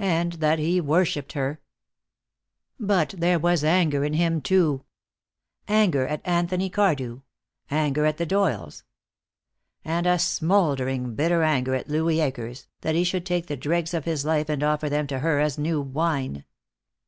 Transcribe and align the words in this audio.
And 0.00 0.32
that 0.42 0.58
he 0.58 0.80
worshiped 0.80 1.34
her. 1.34 1.60
But 2.80 3.10
there 3.16 3.38
was 3.38 3.62
anger 3.62 4.04
in 4.04 4.14
him, 4.14 4.40
too. 4.40 4.84
Anger 5.68 6.04
at 6.04 6.20
Anthony 6.24 6.68
Cardew. 6.68 7.20
Anger 7.70 8.04
at 8.04 8.16
the 8.16 8.26
Doyles. 8.26 8.82
And 9.84 10.04
a 10.04 10.18
smoldering, 10.18 11.14
bitter 11.14 11.44
anger 11.44 11.76
at 11.76 11.88
Louis 11.88 12.18
Akers, 12.18 12.66
that 12.80 12.96
he 12.96 13.04
should 13.04 13.24
take 13.24 13.46
the 13.46 13.56
dregs 13.56 13.94
of 13.94 14.04
his 14.04 14.24
life 14.24 14.48
and 14.48 14.64
offer 14.64 14.88
them 14.88 15.06
to 15.06 15.20
her 15.20 15.38
as 15.38 15.58
new 15.58 15.80
wine. 15.80 16.44